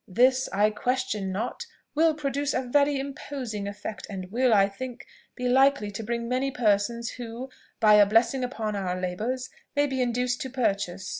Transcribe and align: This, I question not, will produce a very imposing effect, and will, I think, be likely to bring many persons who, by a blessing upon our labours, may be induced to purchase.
This, 0.07 0.49
I 0.51 0.71
question 0.71 1.31
not, 1.31 1.63
will 1.93 2.15
produce 2.15 2.55
a 2.55 2.63
very 2.63 2.99
imposing 2.99 3.67
effect, 3.67 4.07
and 4.09 4.31
will, 4.31 4.51
I 4.51 4.67
think, 4.67 5.05
be 5.35 5.47
likely 5.47 5.91
to 5.91 6.01
bring 6.01 6.27
many 6.27 6.49
persons 6.49 7.11
who, 7.11 7.51
by 7.79 7.93
a 7.93 8.07
blessing 8.07 8.43
upon 8.43 8.75
our 8.75 8.99
labours, 8.99 9.51
may 9.75 9.85
be 9.85 10.01
induced 10.01 10.41
to 10.41 10.49
purchase. 10.49 11.07